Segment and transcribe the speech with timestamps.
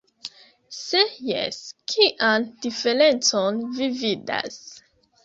[0.77, 1.59] Se jes,
[1.93, 4.59] kian diferencon vi vidas?